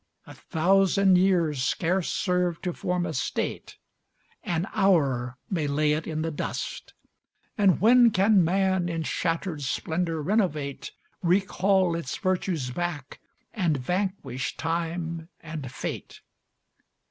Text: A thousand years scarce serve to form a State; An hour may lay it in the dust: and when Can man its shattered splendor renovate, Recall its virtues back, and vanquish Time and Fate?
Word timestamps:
A 0.25 0.33
thousand 0.33 1.15
years 1.19 1.61
scarce 1.61 2.09
serve 2.11 2.59
to 2.63 2.73
form 2.73 3.05
a 3.05 3.13
State; 3.13 3.77
An 4.43 4.65
hour 4.73 5.37
may 5.47 5.67
lay 5.67 5.91
it 5.91 6.07
in 6.07 6.23
the 6.23 6.31
dust: 6.31 6.95
and 7.55 7.79
when 7.79 8.09
Can 8.09 8.43
man 8.43 8.89
its 8.89 9.07
shattered 9.07 9.61
splendor 9.61 10.19
renovate, 10.23 10.91
Recall 11.21 11.95
its 11.95 12.17
virtues 12.17 12.71
back, 12.71 13.19
and 13.53 13.77
vanquish 13.77 14.57
Time 14.57 15.29
and 15.39 15.71
Fate? 15.71 16.21